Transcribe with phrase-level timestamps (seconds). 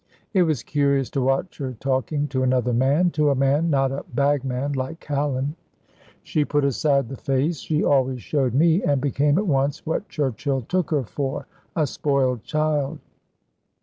[0.33, 4.03] It was curious to watch her talking to another man to a man, not a
[4.15, 5.55] bagman like Callan.
[6.23, 10.61] She put aside the face she always showed me and became at once what Churchill
[10.61, 11.45] took her for
[11.75, 12.97] a spoiled child.